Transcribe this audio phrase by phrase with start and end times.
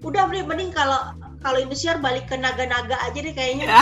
[0.00, 3.66] udah mending kalau kalau Indosiar balik ke naga-naga aja deh kayaknya.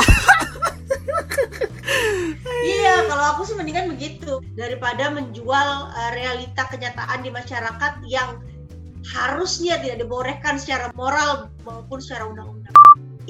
[2.58, 4.43] Iya kalau aku sih mendingan begitu.
[4.59, 8.43] Daripada menjual uh, realita kenyataan di masyarakat yang
[9.15, 12.75] harusnya tidak dibolehkan secara moral maupun secara undang-undang.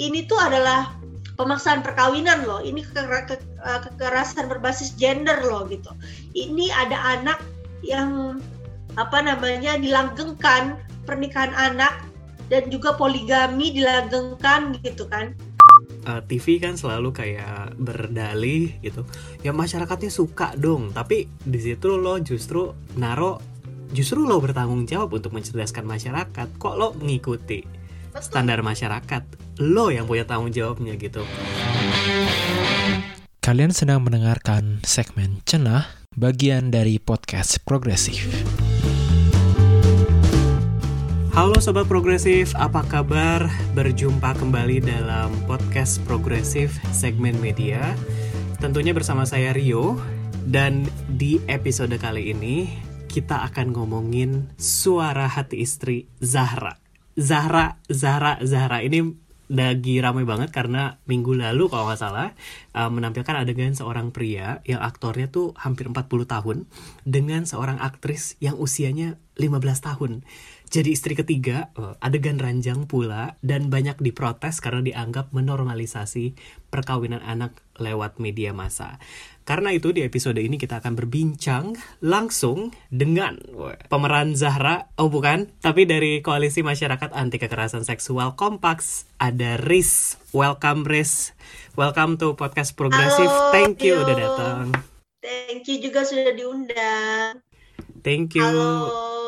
[0.00, 0.96] Ini tuh adalah
[1.38, 2.58] pemaksaan perkawinan loh.
[2.64, 5.92] Ini eh, kekerasan berbasis gender loh gitu.
[6.34, 7.38] Ini ada anak
[7.86, 8.42] yang
[8.98, 12.07] apa namanya dilanggengkan pernikahan anak
[12.48, 15.36] dan juga poligami dilanggengkan gitu kan.
[16.08, 19.04] Uh, eh, TV kan selalu kayak berdalih gitu.
[19.44, 23.38] Ya masyarakatnya suka dong tapi di situ lo justru naro
[23.92, 26.48] justru lo bertanggung jawab untuk mencerdaskan masyarakat.
[26.56, 27.64] Kok lo mengikuti
[28.18, 29.22] standar masyarakat?
[29.62, 31.22] Lo yang punya tanggung jawabnya gitu.
[33.48, 38.28] Kalian sedang mendengarkan segmen Cenah, bagian dari podcast Progresif.
[41.38, 43.46] Halo Sobat Progresif, apa kabar?
[43.70, 47.94] Berjumpa kembali dalam podcast Progresif segmen media.
[48.58, 50.02] Tentunya bersama saya Rio,
[50.42, 52.66] dan di episode kali ini
[53.06, 56.74] kita akan ngomongin suara hati istri Zahra.
[57.14, 59.14] Zahra, Zahra, Zahra ini
[59.48, 62.36] lagi ramai banget karena minggu lalu kalau nggak salah
[62.76, 66.68] uh, menampilkan adegan seorang pria yang aktornya tuh hampir 40 tahun
[67.08, 70.26] dengan seorang aktris yang usianya 15 tahun
[70.68, 76.36] jadi istri ketiga, eh, adegan ranjang pula, dan banyak diprotes karena dianggap menormalisasi
[76.68, 79.00] perkawinan anak lewat media massa.
[79.48, 81.72] Karena itu di episode ini kita akan berbincang
[82.04, 83.40] langsung dengan
[83.88, 90.20] pemeran Zahra, oh bukan, tapi dari Koalisi Masyarakat Anti Kekerasan Seksual Kompaks, ada Riz.
[90.36, 91.32] Welcome Riz.
[91.80, 93.32] Welcome to Podcast Progresif.
[93.56, 94.04] Thank you yo.
[94.04, 94.64] udah datang.
[95.24, 97.40] Thank you juga sudah diundang.
[98.04, 98.44] Thank you.
[98.44, 99.27] Halo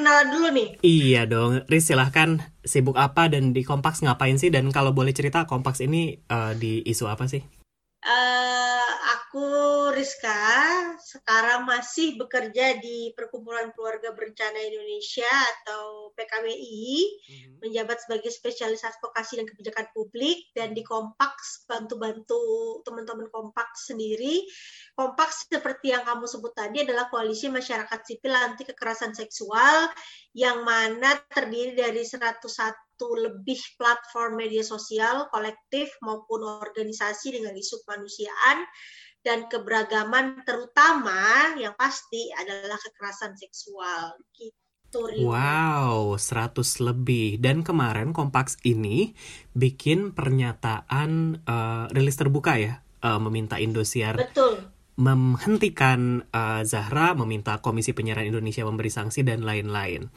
[0.00, 0.68] perkenalan dulu nih.
[0.80, 4.48] Iya dong, Riz silahkan sibuk apa dan di Kompaks ngapain sih?
[4.48, 7.44] Dan kalau boleh cerita Kompaks ini uh, di isu apa sih?
[8.00, 8.79] Uh,
[9.30, 10.42] aku Rizka,
[10.98, 17.62] sekarang masih bekerja di Perkumpulan Keluarga Berencana Indonesia atau PKBI, mm-hmm.
[17.62, 22.42] menjabat sebagai spesialis advokasi dan kebijakan publik dan di Kompaks bantu-bantu
[22.82, 24.42] teman-teman Kompaks sendiri.
[24.98, 29.94] Kompaks seperti yang kamu sebut tadi adalah koalisi masyarakat sipil anti kekerasan seksual
[30.34, 32.34] yang mana terdiri dari 101
[32.98, 38.66] lebih platform media sosial, kolektif maupun organisasi dengan isu kemanusiaan
[39.20, 44.16] dan keberagaman terutama yang pasti adalah kekerasan seksual.
[44.32, 44.58] Gitu.
[45.22, 47.38] Wow, 100 lebih.
[47.38, 49.14] Dan kemarin Kompaks ini
[49.54, 57.94] bikin pernyataan uh, rilis terbuka ya, uh, meminta Indosiar Betul menghentikan uh, Zahra, meminta Komisi
[57.94, 60.10] Penyiaran Indonesia memberi sanksi dan lain-lain.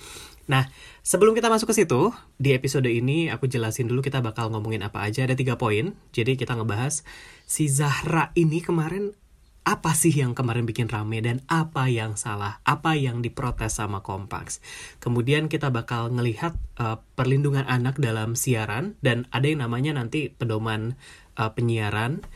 [0.44, 0.67] Nah,
[1.07, 5.07] sebelum kita masuk ke situ, di episode ini aku jelasin dulu kita bakal ngomongin apa
[5.07, 5.23] aja.
[5.23, 5.95] Ada tiga poin.
[6.12, 7.07] Jadi kita ngebahas
[7.47, 9.16] si Zahra ini kemarin
[9.63, 14.59] apa sih yang kemarin bikin rame dan apa yang salah, apa yang diprotes sama Kompaks.
[15.00, 21.00] Kemudian kita bakal ngelihat uh, perlindungan anak dalam siaran dan ada yang namanya nanti pedoman
[21.39, 22.28] uh, penyiaran.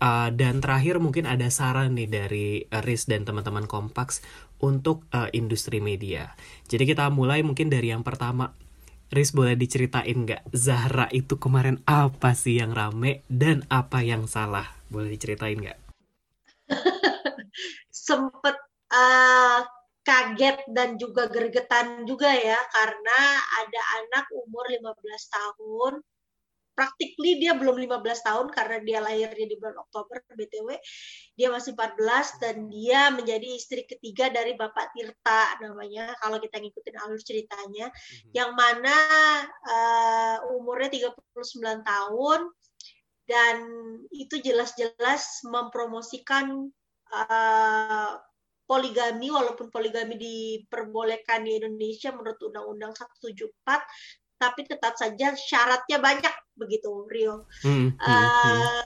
[0.00, 4.24] Uh, dan terakhir mungkin ada saran nih dari Riz dan teman-teman Kompaks
[4.64, 6.32] untuk uh, industri media.
[6.72, 8.56] Jadi kita mulai mungkin dari yang pertama.
[9.10, 14.70] Riz boleh diceritain nggak Zahra itu kemarin apa sih yang rame dan apa yang salah?
[14.86, 15.78] Boleh diceritain nggak?
[18.06, 18.56] Sempet
[18.94, 19.66] uh,
[20.00, 23.18] kaget dan juga gergetan juga ya karena
[23.60, 24.96] ada anak umur 15
[25.28, 25.92] tahun
[26.80, 30.80] practically dia belum 15 tahun karena dia lahirnya di bulan Oktober BTW
[31.36, 36.96] dia masih 14 dan dia menjadi istri ketiga dari Bapak Tirta namanya kalau kita ngikutin
[37.04, 38.32] alur ceritanya mm-hmm.
[38.32, 38.96] yang mana
[39.44, 42.40] uh, umurnya 39 tahun
[43.28, 43.56] dan
[44.16, 46.64] itu jelas-jelas mempromosikan
[47.12, 48.12] uh,
[48.64, 57.04] poligami walaupun poligami diperbolehkan di Indonesia menurut Undang-Undang 174 tapi tetap saja syaratnya banyak begitu
[57.12, 57.44] Rio.
[57.60, 58.80] Hmm, uh, hmm,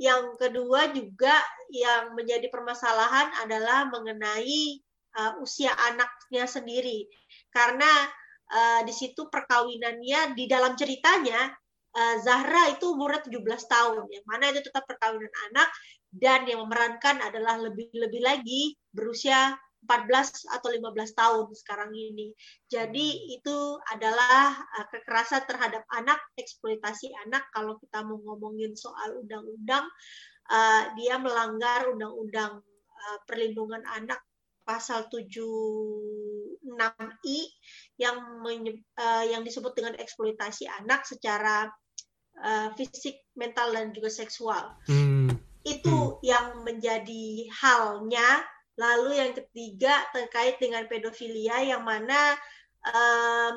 [0.00, 1.36] Yang kedua juga
[1.68, 4.80] yang menjadi permasalahan adalah mengenai
[5.20, 7.04] uh, usia anaknya sendiri.
[7.52, 8.08] Karena
[8.48, 11.52] uh, di situ perkawinannya di dalam ceritanya
[11.92, 14.04] uh, Zahra itu umurnya 17 tahun.
[14.08, 15.68] Yang mana itu tetap perkawinan anak
[16.14, 19.52] dan yang memerankan adalah lebih-lebih lagi berusia
[19.84, 22.32] 14 atau 15 tahun sekarang ini.
[22.68, 27.44] Jadi itu adalah uh, kekerasan terhadap anak, eksploitasi anak.
[27.52, 29.84] Kalau kita mau ngomongin soal undang-undang,
[30.48, 34.24] uh, dia melanggar undang-undang uh, perlindungan anak
[34.64, 37.36] pasal 76I
[38.00, 41.68] yang menye, uh, yang disebut dengan eksploitasi anak secara
[42.40, 44.72] uh, fisik, mental dan juga seksual.
[44.88, 45.28] Hmm.
[45.62, 46.24] Itu hmm.
[46.24, 48.48] yang menjadi halnya.
[48.74, 52.34] Lalu yang ketiga terkait dengan pedofilia yang mana
[52.84, 53.52] uh,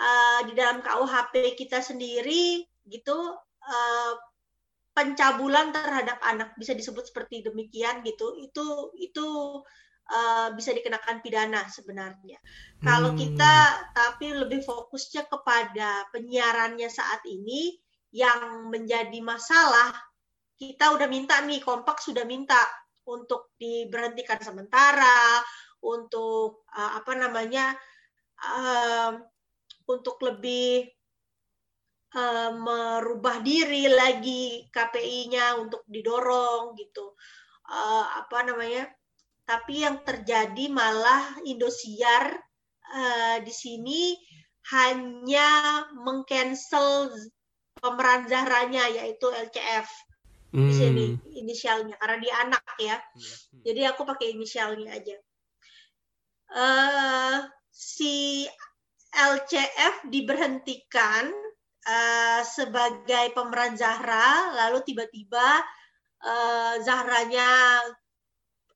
[0.00, 3.16] uh, di dalam KUHP kita sendiri gitu
[3.64, 4.12] uh,
[4.94, 9.26] pencabulan terhadap anak bisa disebut seperti demikian gitu itu itu
[10.12, 12.84] uh, bisa dikenakan pidana sebenarnya hmm.
[12.86, 13.54] kalau kita
[13.90, 17.74] tapi lebih fokusnya kepada penyiarannya saat ini
[18.14, 19.90] yang menjadi masalah
[20.54, 22.62] kita udah minta nih kompak sudah minta
[23.04, 25.40] untuk diberhentikan sementara
[25.84, 27.76] untuk uh, apa namanya
[28.40, 29.12] uh,
[29.84, 30.88] untuk lebih
[32.16, 37.12] uh, merubah diri lagi KPI-nya untuk didorong gitu.
[37.64, 38.88] Uh, apa namanya
[39.44, 42.32] tapi yang terjadi malah Indosiar
[42.92, 44.16] uh, di sini
[44.72, 47.12] hanya mengcancel
[47.76, 49.84] pemeran Zahranya yaitu LCF
[50.54, 50.68] hmm.
[50.70, 51.06] di sini
[51.42, 53.66] inisialnya karena dia anak ya hmm.
[53.66, 55.16] jadi aku pakai inisialnya aja
[56.54, 57.42] uh,
[57.74, 58.46] si
[59.14, 61.30] LCF diberhentikan
[61.86, 65.62] uh, sebagai pemeran Zahra, lalu tiba-tiba
[66.22, 67.78] uh, Zahranya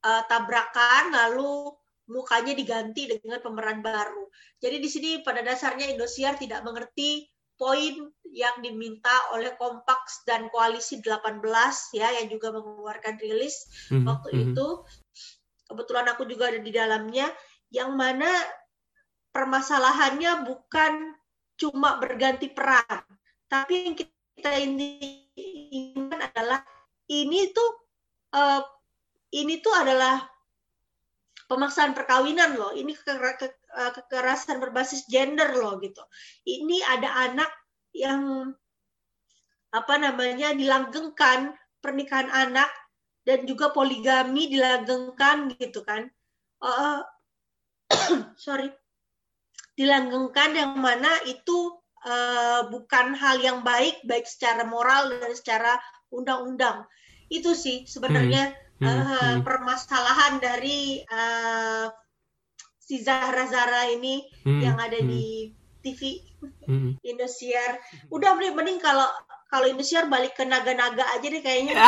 [0.06, 1.74] uh, tabrakan, lalu
[2.08, 4.30] mukanya diganti dengan pemeran baru.
[4.62, 7.26] Jadi di sini pada dasarnya Indosiar tidak mengerti
[7.58, 11.42] poin yang diminta oleh Kompaks dan Koalisi 18
[11.92, 14.04] ya yang juga mengeluarkan rilis mm -hmm.
[14.06, 14.48] waktu mm -hmm.
[14.54, 14.68] itu.
[15.68, 17.28] Kebetulan aku juga ada di dalamnya
[17.68, 18.30] yang mana
[19.34, 21.12] permasalahannya bukan
[21.58, 23.04] cuma berganti peran.
[23.50, 26.62] Tapi yang kita inginkan adalah
[27.10, 27.70] ini tuh
[28.32, 28.62] uh,
[29.34, 30.24] ini tuh adalah
[31.50, 32.72] pemaksaan perkawinan loh.
[32.72, 32.92] Ini
[33.76, 36.00] eh, kekerasan berbasis gender loh gitu.
[36.48, 37.50] Ini ada anak
[37.92, 38.52] yang
[39.68, 41.52] apa namanya dilanggengkan
[41.84, 42.68] pernikahan anak
[43.28, 46.08] dan juga poligami dilanggengkan gitu kan.
[46.58, 47.04] Uh,
[48.36, 48.72] sorry
[49.78, 55.78] dilanggengkan yang mana itu uh, bukan hal yang baik baik secara moral dan secara
[56.10, 56.82] undang-undang
[57.30, 58.82] itu sih sebenarnya hmm.
[58.82, 58.90] Hmm.
[58.90, 61.86] Uh, permasalahan dari uh,
[62.88, 64.64] si Zahra Zahra ini hmm.
[64.64, 65.08] yang ada hmm.
[65.12, 65.52] di
[65.84, 66.24] TV
[66.64, 66.96] hmm.
[67.04, 67.76] Indosiar
[68.08, 69.04] udah mending kalau
[69.52, 71.76] kalau Indosiar balik ke naga-naga aja deh kayaknya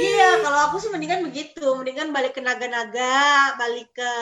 [0.00, 4.12] iya kalau aku sih mendingan begitu mendingan balik ke naga-naga balik ke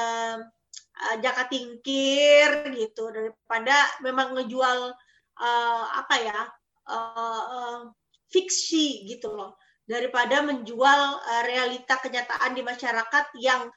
[0.91, 4.91] uh, jaka tingkir gitu daripada memang ngejual
[5.39, 6.51] uh, apa ya
[6.91, 7.95] uh, uh,
[8.27, 9.55] fiksi gitu loh
[9.89, 13.73] daripada menjual uh, realita kenyataan di masyarakat yang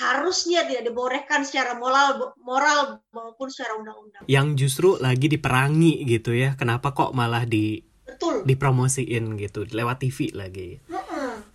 [0.00, 4.24] harusnya tidak dibolehkan secara moral moral maupun secara undang-undang.
[4.24, 6.56] Yang justru lagi diperangi gitu ya.
[6.56, 8.48] Kenapa kok malah di Betul.
[8.48, 10.80] dipromosiin gitu lewat TV lagi?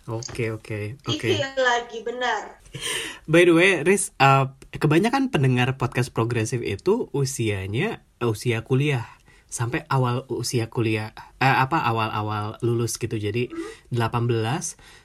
[0.08, 1.28] Oke oke oke.
[1.60, 2.64] lagi benar.
[3.28, 9.17] By the way, Riz, uh, kebanyakan pendengar podcast progresif itu usianya uh, usia kuliah
[9.48, 13.16] sampai awal usia kuliah uh, apa awal-awal lulus gitu.
[13.16, 13.48] Jadi
[13.90, 13.98] 18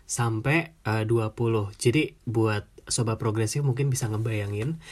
[0.06, 1.34] sampai uh, 20.
[1.80, 4.84] Jadi buat sobat progresif mungkin bisa ngebayangin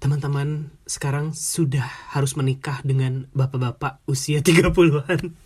[0.00, 1.84] teman-teman sekarang sudah
[2.16, 5.36] harus menikah dengan bapak-bapak usia 30-an.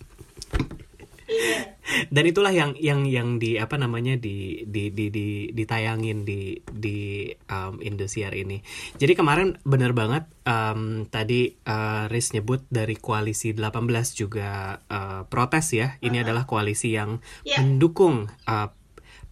[1.27, 1.74] Iya
[2.15, 7.29] dan itulah yang yang yang di apa namanya di di di, di ditayangin di di
[7.53, 8.65] um, Indosiar ini.
[8.97, 13.85] Jadi kemarin bener banget um, tadi uh, Riz nyebut dari koalisi 18
[14.17, 16.01] juga uh, protes ya.
[16.01, 16.25] Ini uh -huh.
[16.25, 17.61] adalah koalisi yang yeah.
[17.61, 18.69] mendukung uh,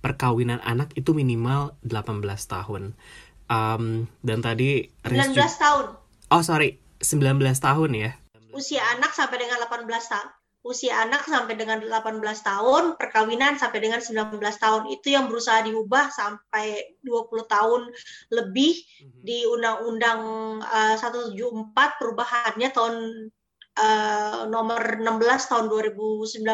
[0.05, 2.93] perkawinan anak itu minimal 18 tahun.
[3.49, 5.85] Um, dan tadi Riz 19 tahun.
[6.33, 8.11] Oh sorry, 19 tahun ya.
[8.53, 13.99] Usia anak sampai dengan 18 tahun usia anak sampai dengan 18 tahun, perkawinan sampai dengan
[13.99, 14.83] 19 tahun.
[14.95, 17.91] Itu yang berusaha diubah sampai 20 tahun
[18.31, 19.21] lebih mm-hmm.
[19.27, 20.21] di Undang-Undang
[20.63, 22.95] uh, 174 perubahannya tahun
[23.75, 26.47] uh, nomor 16 tahun 2019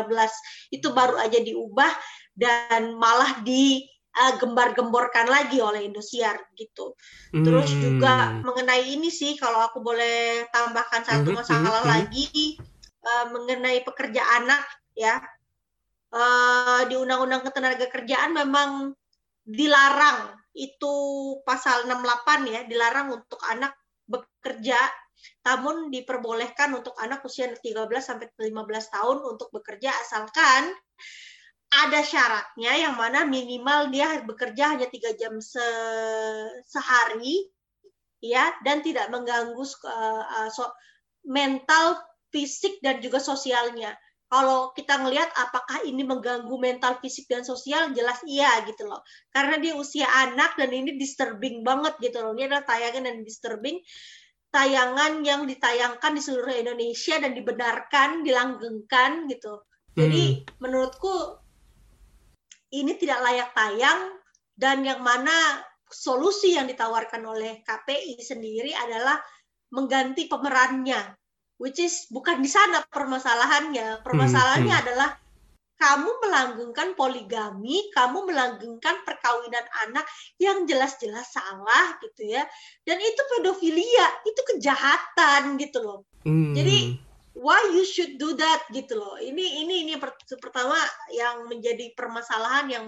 [0.72, 1.92] itu baru aja diubah
[2.32, 3.84] dan malah di
[4.16, 6.96] uh, gembar-gemborkan lagi oleh Indosiar gitu.
[7.28, 7.80] Terus hmm.
[7.84, 11.44] juga mengenai ini sih kalau aku boleh tambahkan satu mm-hmm.
[11.44, 11.92] masalah hmm.
[11.92, 12.56] lagi
[13.04, 14.64] uh, mengenai pekerja anak
[14.94, 15.20] ya.
[16.08, 18.96] Uh, di Undang-Undang Ketenagakerjaan memang
[19.44, 20.94] dilarang itu
[21.44, 23.76] pasal 68 ya dilarang untuk anak
[24.08, 24.78] bekerja.
[25.44, 27.60] Namun diperbolehkan untuk anak usia 13
[28.00, 30.72] sampai 15 tahun untuk bekerja asalkan
[31.68, 35.60] ada syaratnya yang mana minimal dia bekerja hanya tiga jam se
[36.64, 37.44] sehari
[38.24, 40.64] ya dan tidak mengganggu uh, so,
[41.28, 42.00] mental
[42.32, 43.96] fisik dan juga sosialnya.
[44.28, 49.00] Kalau kita ngelihat apakah ini mengganggu mental fisik dan sosial jelas iya gitu loh.
[49.32, 52.36] Karena dia usia anak dan ini disturbing banget gitu loh.
[52.36, 53.80] Ini adalah tayangan dan disturbing
[54.52, 59.64] tayangan yang ditayangkan di seluruh Indonesia dan dibenarkan dilanggengkan gitu.
[59.96, 60.60] Jadi hmm.
[60.60, 61.40] menurutku
[62.76, 64.12] ini tidak layak tayang
[64.52, 69.16] dan yang mana solusi yang ditawarkan oleh KPI sendiri adalah
[69.72, 71.16] mengganti pemerannya
[71.58, 74.02] which is bukan di sana permasalahannya.
[74.02, 74.84] Permasalahannya hmm, hmm.
[74.88, 75.10] adalah
[75.78, 80.02] kamu melanggengkan poligami, kamu melanggengkan perkawinan anak
[80.42, 82.42] yang jelas-jelas salah gitu ya.
[82.82, 86.00] Dan itu pedofilia, itu kejahatan gitu loh.
[86.26, 86.50] Hmm.
[86.54, 86.98] Jadi
[87.38, 89.14] why you should do that gitu loh.
[89.22, 89.94] Ini ini ini
[90.42, 90.74] pertama
[91.14, 92.86] yang menjadi permasalahan yang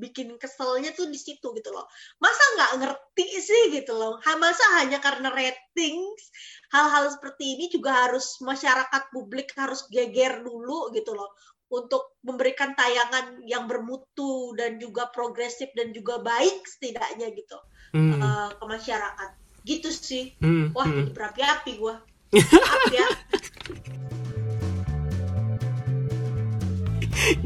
[0.00, 1.84] bikin keselnya tuh di situ gitu loh.
[2.18, 4.16] Masa nggak ngerti sih gitu loh.
[4.40, 6.32] Masa hanya karena ratings
[6.72, 11.36] hal-hal seperti ini juga harus masyarakat publik harus geger dulu gitu loh
[11.70, 17.58] untuk memberikan tayangan yang bermutu dan juga progresif dan juga baik setidaknya gitu
[17.94, 18.18] hmm.
[18.18, 19.30] uh, ke masyarakat
[19.62, 20.74] gitu sih hmm.
[20.74, 21.14] wah hmm.
[21.14, 22.02] berapi-api gua
[22.34, 23.06] maaf ya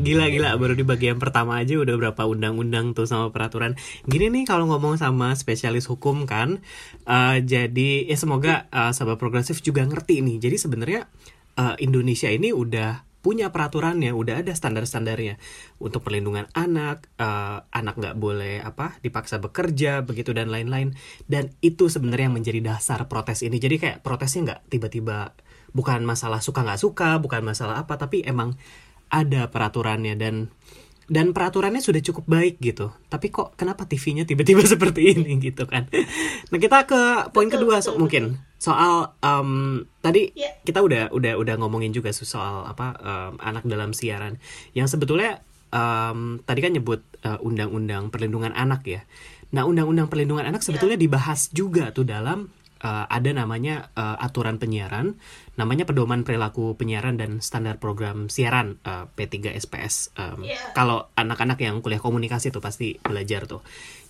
[0.05, 3.75] gila gila baru di bagian pertama aja udah berapa undang-undang tuh sama peraturan
[4.07, 6.63] gini nih kalau ngomong sama spesialis hukum kan
[7.07, 11.01] uh, jadi ya semoga uh, sahabat progresif juga ngerti nih jadi sebenarnya
[11.59, 15.41] uh, Indonesia ini udah punya peraturannya, udah ada standar-standarnya
[15.81, 20.93] untuk perlindungan anak, uh, anak nggak boleh apa dipaksa bekerja begitu dan lain-lain.
[21.25, 23.57] Dan itu sebenarnya yang menjadi dasar protes ini.
[23.57, 25.33] Jadi kayak protesnya nggak tiba-tiba
[25.73, 28.61] bukan masalah suka nggak suka, bukan masalah apa, tapi emang
[29.11, 30.53] ada peraturannya dan
[31.05, 32.89] dan peraturannya sudah cukup baik gitu.
[33.13, 35.89] Tapi kok kenapa TV-nya tiba-tiba seperti ini gitu kan?
[36.49, 40.57] Nah kita ke poin betul, kedua so, mungkin soal um, tadi yeah.
[40.65, 44.41] kita udah udah udah ngomongin juga soal apa um, anak dalam siaran
[44.73, 49.01] yang sebetulnya um, tadi kan nyebut uh, undang-undang perlindungan anak ya.
[49.53, 51.05] Nah undang-undang perlindungan anak sebetulnya yeah.
[51.05, 52.49] dibahas juga tuh dalam
[52.85, 55.17] uh, ada namanya uh, aturan penyiaran,
[55.57, 60.13] namanya pedoman perilaku penyiaran dan standar program siaran uh, P3 SPS.
[60.21, 60.61] Um, yeah.
[60.77, 63.65] Kalau anak-anak yang kuliah komunikasi tuh pasti belajar tuh.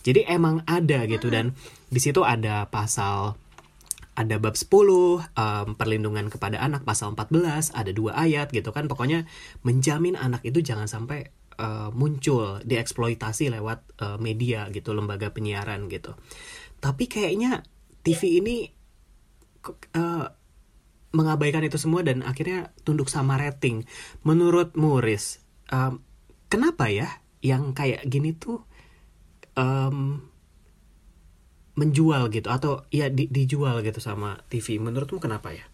[0.04, 1.56] Jadi emang ada gitu dan
[1.88, 3.40] di situ ada pasal
[4.14, 5.22] ada bab 10 um,
[5.74, 9.26] perlindungan kepada anak pasal 14 ada dua ayat gitu kan pokoknya
[9.66, 16.14] menjamin anak itu jangan sampai uh, muncul dieksploitasi lewat uh, media gitu lembaga penyiaran gitu
[16.78, 17.66] tapi kayaknya
[18.04, 18.68] TV ini
[19.96, 20.28] uh,
[21.14, 23.86] mengabaikan itu semua dan akhirnya tunduk sama rating.
[24.26, 26.02] Menurut Muris, um,
[26.50, 27.08] kenapa ya
[27.40, 28.66] yang kayak gini tuh
[29.56, 30.20] um,
[31.74, 34.76] menjual gitu atau ya di, dijual gitu sama TV?
[34.82, 35.64] Menurutmu kenapa ya?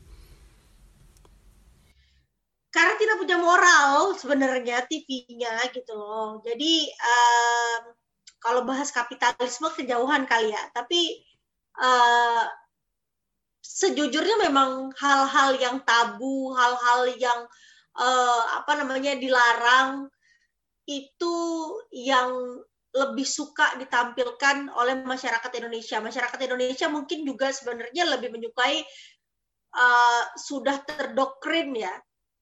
[2.71, 6.39] Karena tidak punya moral sebenarnya TV-nya gitu loh.
[6.47, 7.83] Jadi um,
[8.39, 11.30] kalau bahas kapitalisme kejauhan kali ya, tapi
[11.79, 12.45] uh,
[13.61, 17.41] sejujurnya memang hal-hal yang tabu, hal-hal yang
[17.97, 20.11] uh, apa namanya dilarang
[20.89, 21.37] itu
[21.95, 22.61] yang
[22.91, 26.03] lebih suka ditampilkan oleh masyarakat Indonesia.
[26.03, 28.83] Masyarakat Indonesia mungkin juga sebenarnya lebih menyukai
[29.79, 31.95] uh, sudah terdoktrin ya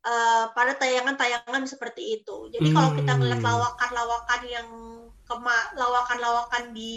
[0.08, 2.48] uh, pada tayangan-tayangan seperti itu.
[2.48, 2.76] Jadi hmm.
[2.76, 3.48] kalau kita melihat hmm.
[3.52, 4.68] lawakan-lawakan yang
[5.76, 6.96] lawakan-lawakan di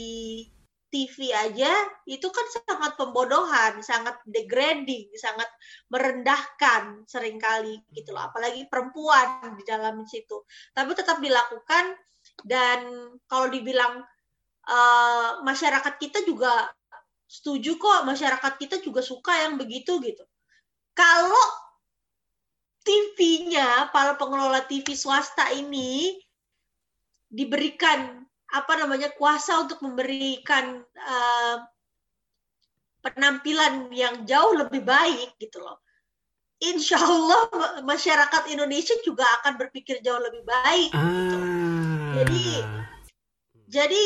[0.91, 1.71] TV aja
[2.03, 5.47] itu kan sangat pembodohan, sangat degrading, sangat
[5.87, 10.43] merendahkan sering kali gitu loh, apalagi perempuan di dalam situ.
[10.75, 11.95] Tapi tetap dilakukan
[12.43, 12.79] dan
[13.31, 14.03] kalau dibilang
[14.67, 16.67] uh, masyarakat kita juga
[17.31, 20.27] setuju kok, masyarakat kita juga suka yang begitu gitu.
[20.91, 21.47] Kalau
[22.83, 26.19] TV-nya, para pengelola TV swasta ini
[27.31, 28.20] diberikan
[28.51, 31.57] apa namanya kuasa untuk memberikan uh,
[33.01, 35.81] penampilan yang jauh lebih baik gitu loh.
[36.61, 37.49] Insya Allah
[37.81, 40.91] masyarakat Indonesia juga akan berpikir jauh lebih baik.
[40.93, 41.09] Ah.
[41.09, 41.37] Gitu.
[42.11, 42.45] Jadi
[43.71, 44.03] jadi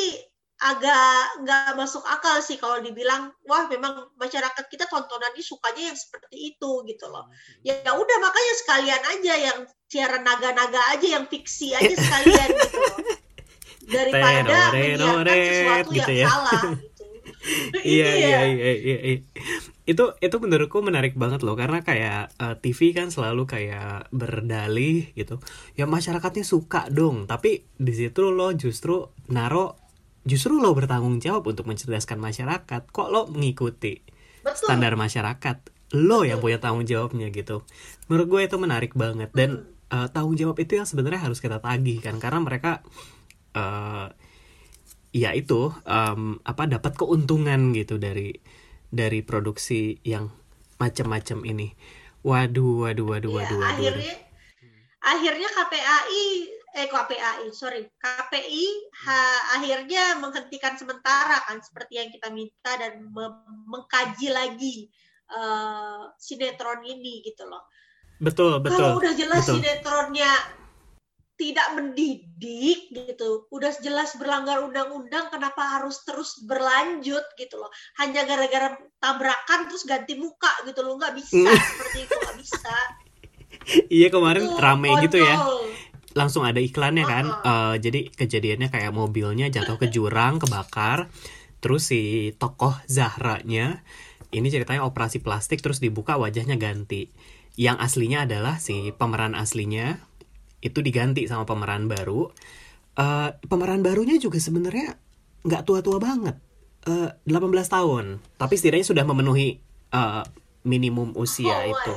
[0.56, 6.56] agak nggak masuk akal sih kalau dibilang wah memang masyarakat kita tontonannya sukanya yang seperti
[6.56, 7.28] itu gitu loh
[7.60, 9.60] ya, ya udah makanya sekalian aja yang
[9.92, 12.98] siaran naga-naga aja yang fiksi aja sekalian gitu loh
[13.86, 16.28] daripada menyiarkan sesuatu gitu yang ya.
[16.30, 16.70] salah gitu.
[17.86, 19.20] iya, iya, iya, iya, iya.
[19.86, 25.38] itu itu menurutku menarik banget loh karena kayak uh, TV kan selalu kayak berdalih gitu
[25.78, 29.78] ya masyarakatnya suka dong tapi di situ lo justru naro
[30.26, 34.02] justru lo bertanggung jawab untuk mencerdaskan masyarakat kok lo mengikuti
[34.42, 34.66] Betul.
[34.66, 35.58] standar masyarakat
[36.02, 37.62] lo yang punya tanggung jawabnya gitu
[38.10, 42.02] menurut gue itu menarik banget dan uh, tanggung jawab itu yang sebenarnya harus kita tagih
[42.02, 42.82] kan karena mereka
[43.56, 44.08] uh,
[45.16, 48.36] ya itu um, apa dapat keuntungan gitu dari
[48.92, 50.28] dari produksi yang
[50.76, 51.72] macam-macam ini.
[52.26, 53.72] Waduh, waduh, waduh, ya, waduh, waduh.
[53.72, 54.16] Akhirnya,
[55.00, 56.26] akhirnya KPAI,
[56.76, 58.66] eh KPAI, sorry, KPI
[59.06, 59.20] ha,
[59.62, 63.08] akhirnya menghentikan sementara kan seperti yang kita minta dan
[63.70, 64.90] mengkaji lagi
[65.32, 67.70] uh, sinetron ini gitu loh.
[68.20, 68.80] Betul, betul.
[68.80, 69.62] Kalau udah jelas betul.
[69.62, 70.32] sinetronnya
[71.36, 73.48] tidak mendidik gitu.
[73.52, 77.72] Udah jelas berlanggar undang-undang kenapa harus terus berlanjut gitu loh.
[78.00, 80.96] Hanya gara-gara tabrakan terus ganti muka gitu loh.
[80.96, 81.60] Nggak bisa hmm.
[81.60, 82.76] seperti itu nggak bisa.
[83.90, 85.04] Iya kemarin itu, rame kontrol.
[85.10, 85.36] gitu ya.
[86.16, 87.26] langsung ada iklannya kan.
[87.28, 87.50] Uh -huh.
[87.52, 91.12] uh, jadi kejadiannya kayak mobilnya jatuh ke jurang kebakar.
[91.60, 93.84] Terus si tokoh Zahranya
[94.36, 97.12] ini ceritanya operasi plastik terus dibuka wajahnya ganti.
[97.56, 100.00] Yang aslinya adalah si pemeran aslinya
[100.66, 102.34] itu diganti sama pemeran baru.
[102.98, 104.98] Uh, pemeran barunya juga sebenarnya
[105.46, 106.42] nggak tua-tua banget.
[106.86, 109.62] Uh, eh, 18 tahun tapi setidaknya sudah memenuhi
[109.94, 110.26] uh,
[110.66, 111.96] minimum usia oh itu.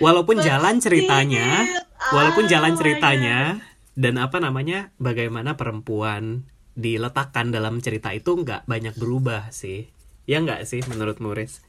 [0.00, 1.64] Walaupun jalan ceritanya
[2.12, 3.64] walaupun jalan oh ceritanya
[3.96, 6.44] dan apa namanya bagaimana perempuan
[6.76, 9.88] diletakkan dalam cerita itu nggak banyak berubah sih.
[10.28, 11.64] Ya nggak sih menurut Muris?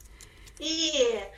[0.60, 1.32] Iya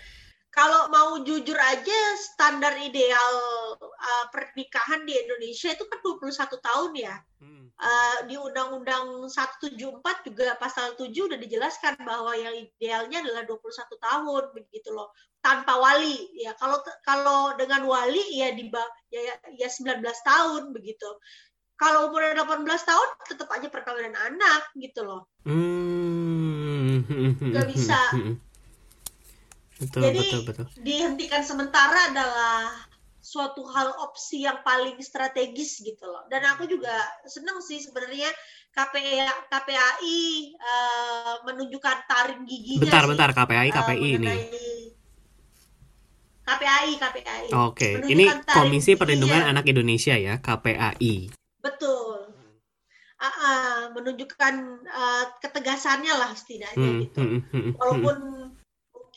[0.60, 3.32] kalau mau jujur aja standar ideal
[3.80, 6.28] uh, pernikahan di Indonesia itu kan 21
[6.60, 7.16] tahun ya.
[7.40, 7.72] Hmm.
[7.80, 13.56] Uh, di Undang-Undang 174 juga pasal 7 udah dijelaskan bahwa yang idealnya adalah 21
[14.04, 15.08] tahun begitu loh.
[15.40, 16.52] Tanpa wali ya.
[16.60, 18.68] Kalau kalau dengan wali ya di
[19.08, 21.08] ya, ya, ya 19 tahun begitu.
[21.80, 25.24] Kalau umur 18 tahun tetap aja perkawinan anak gitu loh.
[25.48, 27.00] Hmm.
[27.48, 27.96] Gak bisa
[29.80, 30.66] Betul, Jadi betul, betul.
[30.84, 32.68] dihentikan sementara adalah
[33.20, 36.28] suatu hal opsi yang paling strategis gitu loh.
[36.28, 36.92] Dan aku juga
[37.24, 38.28] seneng sih sebenarnya
[38.76, 40.20] KPI KPAI
[40.56, 42.84] uh, menunjukkan taring giginya.
[42.84, 44.34] Bentar, sih, bentar KPAI KPI uh, ini.
[46.44, 47.46] KPAI KPAI.
[47.54, 47.92] Oke, okay.
[48.10, 51.32] ini Komisi Perlindungan Anak Indonesia ya KPAI.
[51.64, 52.36] Betul.
[53.20, 54.54] Uh, uh, menunjukkan
[54.88, 57.20] uh, ketegasannya lah setidaknya hmm, gitu.
[57.20, 58.16] Hmm, hmm, hmm Walaupun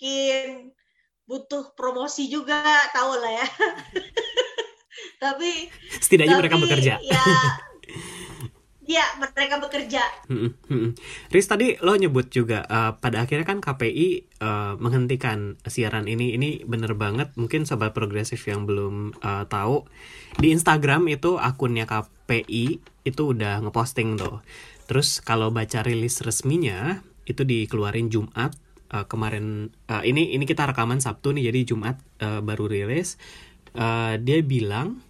[0.03, 0.75] mungkin
[1.23, 2.59] butuh promosi juga
[2.91, 3.47] tahu lah ya
[5.23, 7.23] tapi setidaknya tapi, mereka bekerja ya
[8.83, 10.03] ya mereka bekerja.
[11.31, 16.35] Riz tadi lo nyebut juga uh, pada akhirnya kan KPI uh, eh, menghentikan siaran ini.
[16.35, 17.31] Ini bener banget.
[17.39, 19.87] Mungkin sobat progresif yang belum uh, tahu
[20.35, 24.43] di Instagram itu akunnya KPI itu udah ngeposting tuh.
[24.91, 28.51] Terus kalau baca rilis resminya itu dikeluarin Jumat
[28.93, 33.17] uh, kemarin uh, ini ini kita rekaman Sabtu nih jadi Jumat uh, baru rilis.
[33.73, 35.01] Uh, dia bilang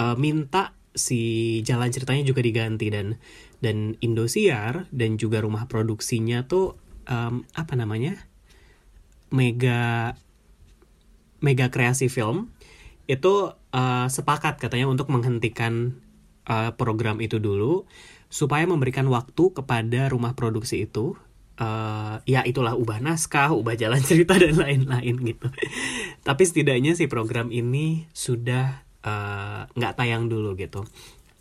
[0.00, 3.20] uh, minta si jalan ceritanya juga diganti dan
[3.60, 8.16] dan Indosiar dan juga rumah produksinya tuh um, apa namanya
[9.30, 10.16] mega
[11.44, 12.50] mega kreasi film
[13.06, 15.98] itu uh, sepakat katanya untuk menghentikan
[16.46, 17.86] uh, program itu dulu
[18.30, 21.18] supaya memberikan waktu kepada rumah produksi itu
[21.60, 25.48] uh, ya itulah ubah naskah, ubah jalan cerita dan lain-lain gitu.
[26.24, 30.84] Tapi setidaknya si program ini sudah eh, nggak uh, tayang dulu gitu.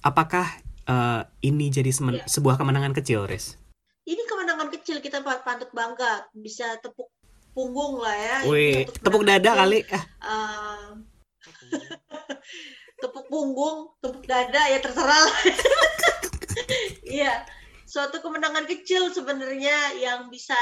[0.04, 0.48] Apakah
[0.88, 2.24] uh, ini jadi ya.
[2.28, 3.60] sebuah kemenangan kecil, Riz?
[4.08, 7.12] Ini kemenangan kecil kita patut bangga bisa tepuk
[7.52, 8.38] punggung lah ya.
[8.48, 9.60] Wih, tepuk dada kecil.
[9.60, 9.80] kali.
[10.24, 10.88] Uh,
[13.04, 15.28] tepuk punggung, tepuk dada ya terserah.
[17.10, 17.42] Iya
[17.90, 20.54] suatu kemenangan kecil sebenarnya yang bisa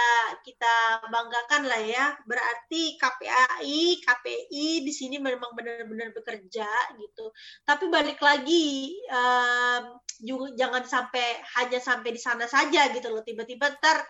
[0.47, 2.15] kita banggakan lah ya.
[2.23, 7.35] Berarti KPAI, KPI di sini memang benar-benar bekerja gitu.
[7.67, 8.95] Tapi balik lagi
[10.55, 13.27] jangan sampai hanya sampai di sana saja gitu loh.
[13.27, 14.07] Tiba-tiba ntar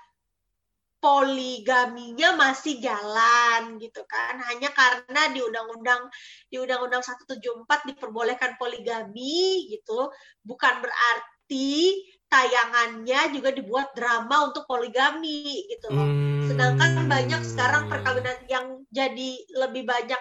[0.97, 6.09] poligaminya masih jalan gitu kan hanya karena di undang-undang
[6.49, 10.09] di undang-undang 174 diperbolehkan poligami gitu
[10.41, 16.07] bukan berarti tayangannya juga dibuat drama untuk poligami gitu loh.
[16.07, 16.47] Hmm.
[16.51, 20.19] Sedangkan banyak sekarang perkawinan yang jadi lebih banyak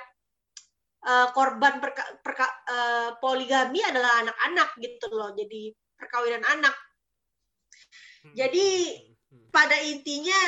[1.03, 5.35] uh, korban perka, perka, uh, poligami adalah anak-anak gitu loh.
[5.35, 6.75] Jadi perkawinan anak.
[8.23, 8.33] Hmm.
[8.39, 8.67] Jadi
[9.51, 10.41] pada intinya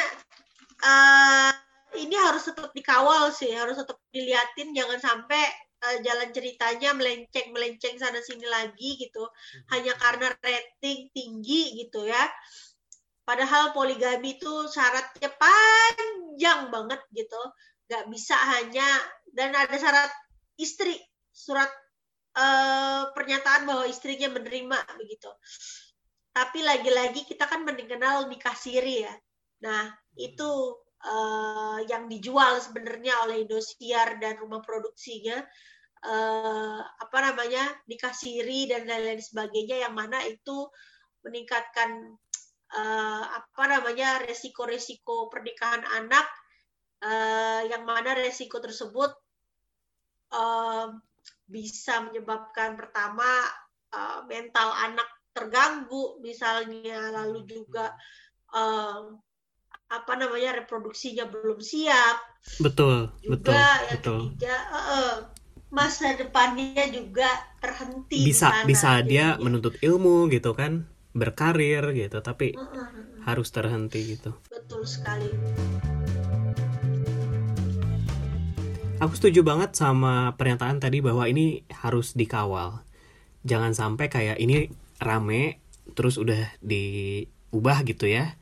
[0.83, 1.53] uh,
[1.99, 5.43] ini harus tetap dikawal sih, harus tetap diliatin, jangan sampai
[5.85, 9.65] uh, jalan ceritanya melenceng melenceng sana sini lagi gitu, hmm.
[9.75, 12.25] hanya karena rating tinggi gitu ya.
[13.29, 17.41] Padahal poligami itu syaratnya panjang banget gitu,
[17.91, 18.89] nggak bisa hanya
[19.37, 20.09] dan ada syarat
[20.57, 20.97] istri,
[21.29, 21.69] surat
[22.35, 25.29] uh, pernyataan bahwa istrinya menerima begitu.
[26.33, 29.15] Tapi lagi-lagi kita kan mengenal nikah siri ya.
[29.61, 30.49] Nah itu
[31.05, 35.39] uh, yang dijual sebenarnya oleh Indosiar dan rumah produksinya
[36.03, 40.71] uh, apa namanya dikasiri dan lain-lain sebagainya yang mana itu
[41.23, 42.19] meningkatkan
[42.75, 46.27] uh, apa namanya resiko-resiko pernikahan anak
[47.03, 49.11] uh, yang mana resiko tersebut
[50.35, 50.95] uh,
[51.49, 53.27] bisa menyebabkan pertama
[53.95, 57.95] uh, mental anak terganggu misalnya lalu juga
[58.53, 59.15] uh,
[59.89, 62.21] apa namanya reproduksinya belum siap.
[62.61, 64.21] Betul, juga betul, yang betul.
[64.37, 65.15] Ketiga, uh,
[65.73, 67.29] masa depannya juga
[67.61, 68.21] terhenti.
[68.21, 69.41] Bisa sana, bisa dia ya.
[69.41, 70.85] menuntut ilmu gitu kan,
[71.17, 72.89] berkarir gitu, tapi uh, uh, uh.
[73.25, 74.37] harus terhenti gitu.
[74.53, 75.33] Betul sekali.
[78.99, 82.85] Aku setuju banget sama pernyataan tadi bahwa ini harus dikawal.
[83.47, 84.69] Jangan sampai kayak ini
[85.01, 85.63] rame
[85.97, 88.37] terus udah diubah gitu ya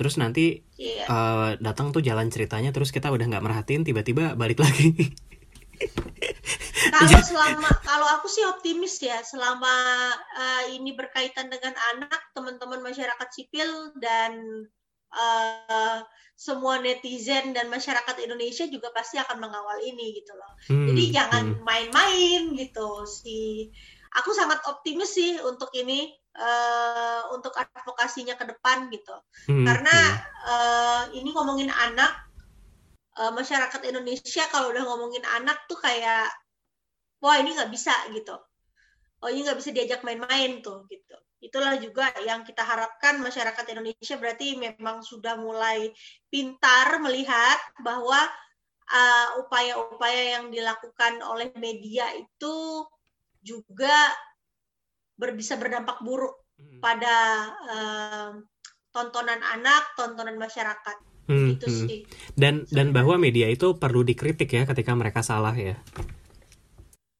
[0.00, 1.04] terus nanti yeah.
[1.04, 1.04] Iya.
[1.12, 5.12] uh, datang tuh jalan ceritanya terus kita udah nggak merhatiin tiba-tiba balik lagi
[6.92, 9.72] kalau selama kalau aku sih optimis ya selama
[10.16, 14.64] uh, ini berkaitan dengan anak teman-teman masyarakat sipil dan
[15.12, 16.00] uh,
[16.40, 21.44] semua netizen dan masyarakat Indonesia juga pasti akan mengawal ini gitu loh hmm, jadi jangan
[21.52, 21.60] hmm.
[21.60, 22.56] main-main hmm.
[22.56, 23.68] gitu si
[24.18, 29.14] aku sangat optimis sih untuk ini uh, untuk advokasinya ke depan gitu.
[29.46, 29.96] Hmm, Karena
[30.46, 32.12] uh, ini ngomongin anak
[33.18, 36.30] uh, masyarakat Indonesia kalau udah ngomongin anak tuh kayak
[37.22, 38.34] wah ini nggak bisa gitu.
[39.20, 41.16] Oh ini nggak bisa diajak main-main tuh gitu.
[41.40, 45.88] Itulah juga yang kita harapkan masyarakat Indonesia berarti memang sudah mulai
[46.28, 48.20] pintar melihat bahwa
[49.40, 52.84] upaya-upaya uh, yang dilakukan oleh media itu
[53.40, 53.92] juga
[55.16, 56.80] ber, bisa berdampak buruk hmm.
[56.80, 57.16] pada
[57.68, 58.30] uh,
[58.92, 60.96] tontonan anak, tontonan masyarakat.
[61.30, 61.78] Hmm, itu hmm.
[61.86, 62.00] sih.
[62.34, 65.78] Dan dan bahwa media itu perlu dikritik ya ketika mereka salah ya.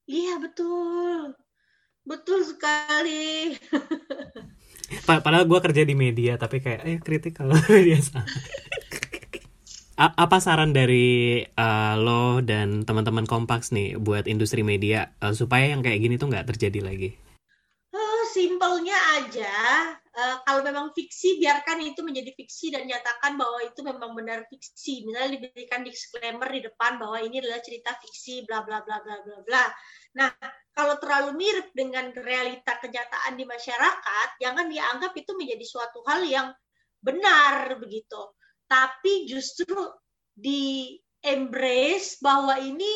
[0.09, 1.31] Iya betul,
[2.03, 3.55] betul sekali.
[5.07, 8.27] Padahal gue kerja di media tapi kayak ayo kritik kalau media salah.
[10.01, 15.85] apa saran dari uh, lo dan teman-teman Kompaks nih buat industri media uh, supaya yang
[15.85, 17.09] kayak gini tuh nggak terjadi lagi?
[18.31, 19.55] simpelnya aja
[20.15, 25.03] uh, kalau memang fiksi biarkan itu menjadi fiksi dan nyatakan bahwa itu memang benar fiksi.
[25.03, 29.37] Misalnya diberikan disclaimer di depan bahwa ini adalah cerita fiksi bla bla bla bla bla
[29.43, 29.65] bla.
[30.15, 30.31] Nah
[30.71, 36.47] kalau terlalu mirip dengan realita kenyataan di masyarakat jangan dianggap itu menjadi suatu hal yang
[37.03, 38.31] benar begitu
[38.71, 39.75] tapi justru
[40.31, 42.87] di embrace bahwa ini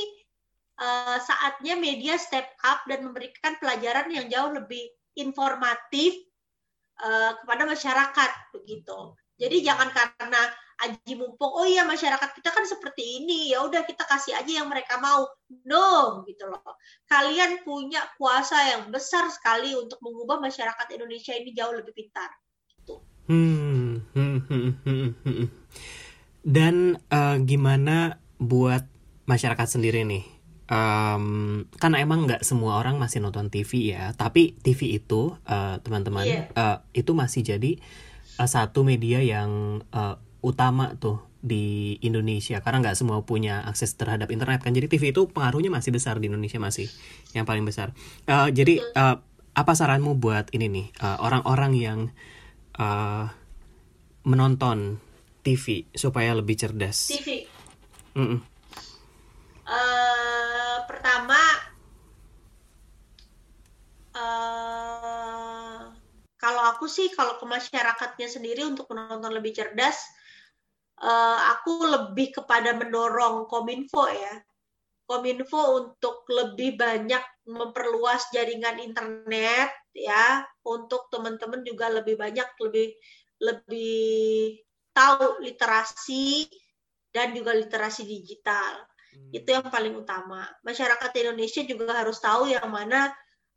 [0.79, 4.87] uh, saatnya media step up dan memberikan pelajaran yang jauh lebih
[5.19, 6.15] informatif
[7.03, 9.19] uh, kepada masyarakat begitu.
[9.35, 10.41] Jadi jangan karena
[10.75, 14.67] aji mumpung oh iya masyarakat kita kan seperti ini ya udah kita kasih aja yang
[14.67, 15.23] mereka mau
[15.63, 16.75] no gitu loh
[17.07, 22.27] kalian punya kuasa yang besar sekali untuk mengubah masyarakat Indonesia ini jauh lebih pintar
[22.67, 22.99] gitu.
[23.31, 24.39] hmm, hmm,
[24.83, 25.64] hmm, hmm.
[26.45, 28.85] Dan uh, gimana buat
[29.25, 30.23] masyarakat sendiri nih?
[30.65, 36.25] Um, kan emang nggak semua orang masih nonton TV ya tapi TV itu uh, teman-teman
[36.25, 36.49] yeah.
[36.57, 37.77] uh, itu masih jadi
[38.41, 42.61] uh, satu media yang uh, utama tuh di Indonesia.
[42.61, 44.73] Karena nggak semua punya akses terhadap internet kan.
[44.73, 46.89] Jadi TV itu pengaruhnya masih besar di Indonesia masih
[47.37, 47.93] yang paling besar.
[48.25, 49.21] Uh, jadi uh,
[49.55, 51.99] apa saranmu buat ini nih orang-orang uh, yang
[52.75, 53.31] uh,
[54.27, 54.99] menonton
[55.45, 57.13] TV supaya lebih cerdas.
[57.13, 57.45] TV
[58.17, 58.39] mm -mm.
[59.65, 61.37] Uh pertama
[64.17, 65.81] uh,
[66.37, 69.97] kalau aku sih kalau ke masyarakatnya sendiri untuk menonton lebih cerdas
[71.01, 74.41] uh, aku lebih kepada mendorong kominfo ya.
[75.05, 82.97] Kominfo untuk lebih banyak memperluas jaringan internet ya untuk teman-teman juga lebih banyak lebih
[83.37, 84.64] lebih
[84.95, 86.47] tahu literasi
[87.11, 89.31] dan juga literasi digital Hmm.
[89.31, 90.43] Itu yang paling utama.
[90.61, 93.11] Masyarakat Indonesia juga harus tahu yang mana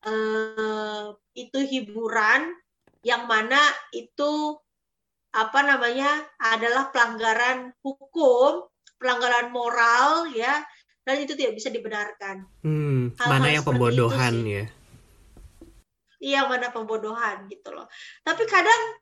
[0.06, 2.54] uh, itu hiburan,
[3.02, 3.58] yang mana
[3.90, 4.54] itu
[5.34, 10.62] apa namanya adalah pelanggaran hukum, pelanggaran moral ya,
[11.04, 12.46] dan itu tidak bisa dibenarkan.
[12.62, 14.64] Hmm, mana yang pembodohan ya?
[16.18, 17.86] Iya, mana pembodohan gitu loh.
[18.26, 18.98] Tapi kadang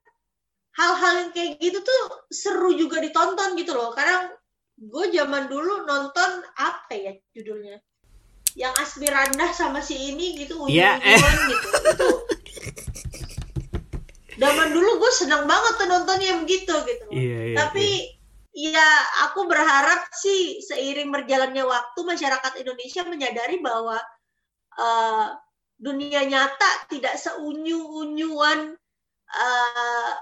[0.76, 3.96] hal-hal yang kayak gitu tuh seru juga ditonton gitu loh.
[3.96, 4.32] Kadang
[4.76, 7.80] gue zaman dulu nonton apa ya judulnya?
[8.56, 10.96] Yang Asmirandah sama si ini gitu, yeah.
[11.00, 11.68] gitu.
[11.92, 12.08] Itu
[14.36, 17.88] zaman dulu gue senang banget tuh nonton yang begitu gitu Iya, iya, tapi
[18.52, 18.76] iya.
[18.76, 18.88] ya
[19.28, 23.96] aku berharap sih seiring berjalannya waktu masyarakat Indonesia menyadari bahwa
[24.76, 25.28] uh,
[25.76, 28.76] dunia nyata tidak seunyu-unyuan
[29.28, 30.12] uh,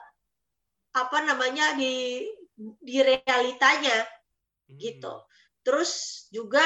[0.95, 2.23] apa namanya di
[2.59, 4.07] di realitanya
[4.71, 4.79] hmm.
[4.79, 5.15] gitu.
[5.67, 6.63] Terus juga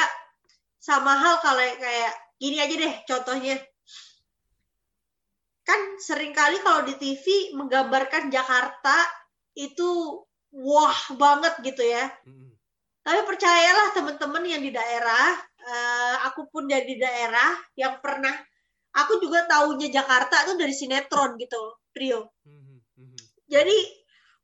[0.77, 3.57] sama hal kalau kayak gini aja deh contohnya
[5.69, 8.97] kan sering kali kalau di TV menggambarkan Jakarta
[9.53, 10.17] itu
[10.55, 12.09] wah banget gitu ya.
[12.25, 12.57] Hmm.
[13.05, 15.33] Tapi percayalah teman-teman yang di daerah,
[15.64, 18.33] uh, aku pun dari daerah yang pernah,
[18.97, 22.33] aku juga tahunya Jakarta itu dari sinetron gitu, Rio.
[22.45, 22.81] Hmm.
[22.97, 23.17] Hmm.
[23.49, 23.77] Jadi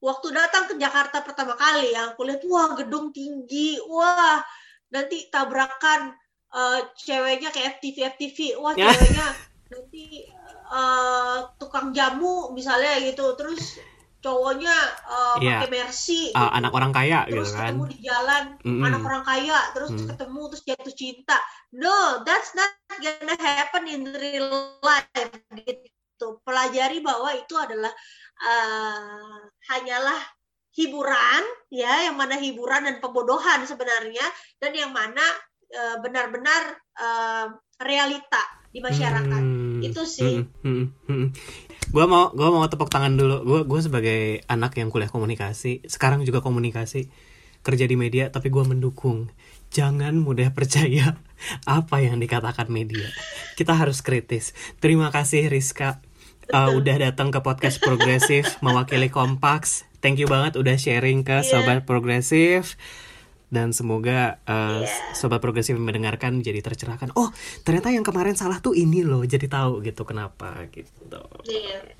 [0.04, 4.44] waktu datang ke Jakarta pertama kali, yang aku lihat wah gedung tinggi, wah.
[4.92, 6.12] Nanti tabrakan
[6.52, 9.28] uh, ceweknya kayak FTV FTV, wah ceweknya
[9.72, 10.28] nanti
[10.68, 13.32] uh, tukang jamu misalnya gitu.
[13.34, 13.80] Terus
[14.20, 15.60] cowoknya uh, yeah.
[15.60, 17.76] pakai mercy uh, anak orang kaya terus gitu kan.
[17.76, 18.86] ketemu di jalan mm -hmm.
[18.86, 19.58] anak orang kaya.
[19.72, 20.06] Terus mm.
[20.12, 21.38] ketemu terus jatuh cinta.
[21.74, 26.38] No that's not gonna happen in real life gitu.
[26.44, 27.90] Pelajari bahwa itu adalah
[28.42, 29.38] uh,
[29.70, 30.20] hanyalah
[30.74, 34.26] hiburan ya yang mana hiburan dan pembodohan sebenarnya
[34.58, 35.22] dan yang mana
[35.74, 37.46] benar-benar uh, uh,
[37.82, 38.42] realita
[38.74, 39.42] di masyarakat.
[39.42, 40.42] Hmm, itu sih.
[40.42, 41.26] hmm, hmm, hmm.
[41.94, 43.36] gue mau gue mau tepuk tangan dulu.
[43.46, 44.20] Gue gue sebagai
[44.50, 47.10] anak yang kuliah komunikasi sekarang juga komunikasi
[47.64, 49.30] kerja di media tapi gue mendukung.
[49.74, 51.18] Jangan mudah percaya
[51.78, 53.06] apa yang dikatakan media.
[53.54, 54.54] Kita harus kritis.
[54.82, 56.02] Terima kasih Rizka
[56.52, 61.46] uh, udah datang ke podcast progresif mewakili Kompaks thank you banget udah sharing ke yeah.
[61.46, 62.76] sobat progresif
[63.54, 65.14] dan semoga uh, yeah.
[65.14, 67.14] sobat progresif mendengarkan jadi tercerahkan.
[67.14, 67.30] Oh,
[67.62, 71.22] ternyata yang kemarin salah tuh ini loh, jadi tahu gitu kenapa gitu.
[71.46, 71.94] Yeah.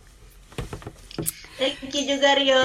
[1.54, 2.64] Thank you juga Rio.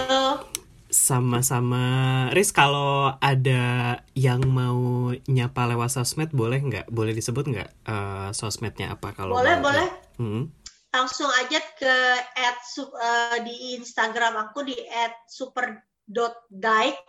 [0.89, 1.85] Sama-sama,
[2.33, 6.89] Riz kalau ada yang mau nyapa lewat sosmed boleh nggak?
[6.89, 9.87] Boleh disebut nggak uh, sosmednya apa kalau boleh boleh.
[10.17, 10.49] Hmm?
[10.89, 11.95] Langsung aja ke
[12.34, 17.02] at uh, di Instagram aku di at super.dike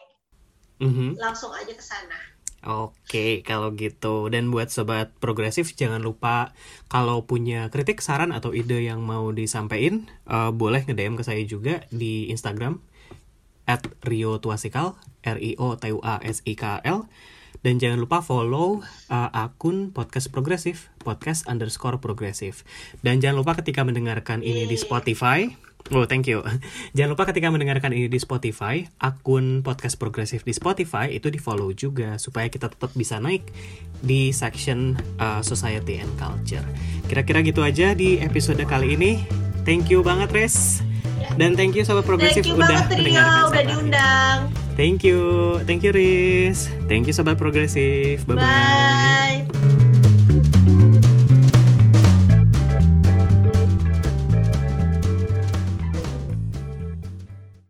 [0.80, 1.10] mm-hmm.
[1.20, 2.30] langsung aja ke sana.
[2.60, 4.28] Oke, kalau gitu.
[4.28, 6.52] Dan buat sobat progresif, jangan lupa
[6.92, 11.88] kalau punya kritik, saran, atau ide yang mau disampaikan, uh, boleh nge-DM ke saya juga
[11.88, 12.84] di Instagram
[13.64, 14.92] at Rio Tuasikal,
[15.24, 16.98] R-I-O-T-U-A-S-I-K-L.
[17.60, 18.80] Dan jangan lupa follow
[19.12, 22.64] uh, akun podcast progresif, podcast underscore progresif.
[23.04, 25.50] Dan jangan lupa ketika mendengarkan ini di Spotify,
[25.88, 26.44] Oh, thank you.
[26.96, 32.20] Jangan lupa ketika mendengarkan ini di Spotify, akun podcast progresif di Spotify itu di-follow juga
[32.20, 33.48] supaya kita tetap bisa naik
[34.04, 36.62] di section uh, Society and Culture.
[37.08, 39.24] Kira-kira gitu aja di episode kali ini.
[39.64, 40.84] Thank you banget, Res.
[41.40, 44.38] Dan thank you sobat progresif udah banget, mendengarkan udah diundang.
[44.80, 45.60] Thank you.
[45.68, 46.72] Thank you, Riz.
[46.88, 48.24] Thank you sobat progresif.
[48.24, 49.44] Bye-bye.
[49.44, 49.59] bye